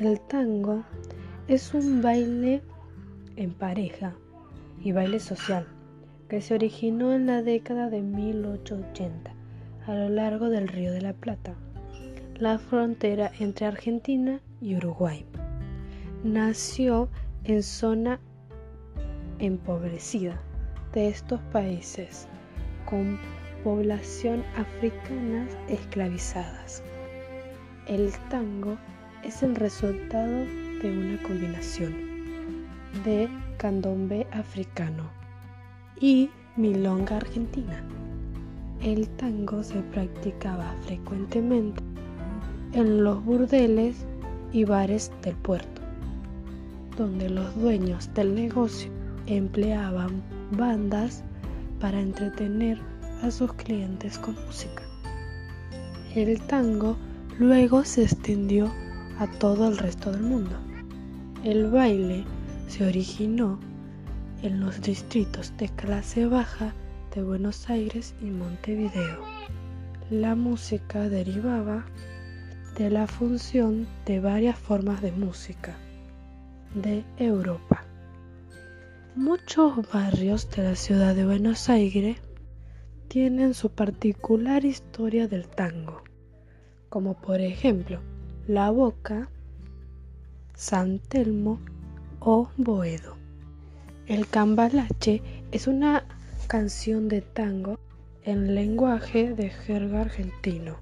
[0.00, 0.82] El tango
[1.46, 2.62] es un baile
[3.36, 4.14] en pareja
[4.82, 5.66] y baile social
[6.30, 9.30] que se originó en la década de 1880
[9.86, 11.54] a lo largo del Río de la Plata,
[12.38, 15.26] la frontera entre Argentina y Uruguay.
[16.24, 17.10] Nació
[17.44, 18.20] en zona
[19.38, 20.40] empobrecida
[20.94, 22.26] de estos países
[22.88, 23.18] con
[23.62, 26.82] población africana esclavizadas.
[27.86, 28.78] El tango
[29.24, 30.44] es el resultado
[30.82, 31.94] de una combinación
[33.04, 35.04] de candombe africano
[36.00, 37.82] y milonga argentina.
[38.82, 41.82] El tango se practicaba frecuentemente
[42.72, 44.06] en los burdeles
[44.52, 45.82] y bares del puerto,
[46.96, 48.90] donde los dueños del negocio
[49.26, 51.22] empleaban bandas
[51.78, 52.78] para entretener
[53.22, 54.82] a sus clientes con música.
[56.14, 56.96] El tango
[57.38, 58.70] luego se extendió
[59.20, 60.56] a todo el resto del mundo.
[61.44, 62.24] El baile
[62.68, 63.60] se originó
[64.42, 66.72] en los distritos de clase baja
[67.14, 69.18] de Buenos Aires y Montevideo.
[70.08, 71.84] La música derivaba
[72.78, 75.76] de la función de varias formas de música
[76.74, 77.84] de Europa.
[79.14, 82.16] Muchos barrios de la ciudad de Buenos Aires
[83.08, 86.04] tienen su particular historia del tango,
[86.88, 88.00] como por ejemplo
[88.50, 89.28] La Boca,
[90.56, 91.60] San Telmo
[92.18, 93.14] o Boedo.
[94.08, 96.04] El cambalache es una
[96.48, 97.78] canción de tango
[98.24, 100.78] en lenguaje de jerga argentino,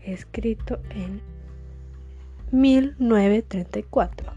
[0.00, 1.20] escrito en
[2.50, 4.32] 1934,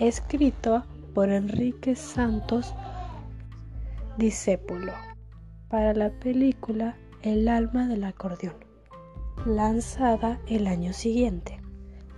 [0.00, 2.74] escrito por Enrique Santos
[4.18, 4.92] Discépulo
[5.70, 8.67] para la película El alma del acordeón,
[9.46, 11.60] lanzada el año siguiente.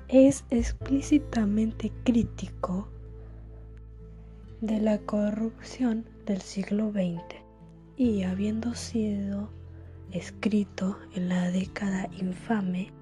[0.08, 2.88] Es explícitamente crítico
[4.60, 7.22] de la corrupción del siglo XX
[7.96, 9.50] y habiendo sido
[10.10, 12.92] escrito en la década infame,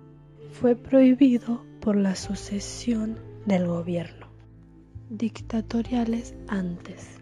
[0.52, 4.28] fue prohibido por la sucesión del gobierno
[5.10, 7.18] dictatoriales antes.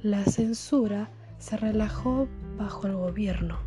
[0.00, 3.58] La censura se relajó bajo el gobierno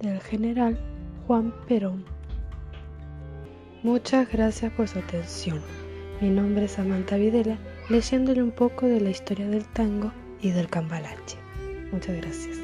[0.00, 0.78] del general
[1.26, 2.04] Juan Perón.
[3.82, 5.60] Muchas gracias por su atención.
[6.20, 7.56] Mi nombre es Samantha Videla,
[7.88, 11.38] leyéndole un poco de la historia del tango y del cambalache.
[11.92, 12.58] Muchas gracias.